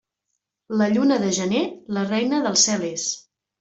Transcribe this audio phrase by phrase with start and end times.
[0.83, 1.63] La lluna de gener,
[2.01, 3.11] la reina del cel és.